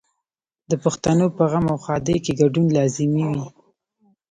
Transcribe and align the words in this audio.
د 0.69 0.71
پښتنو 0.83 1.25
په 1.37 1.43
غم 1.51 1.65
او 1.73 1.77
ښادۍ 1.85 2.17
کې 2.25 2.37
ګډون 2.41 2.65
لازمي 2.77 3.23
وي. 3.31 3.45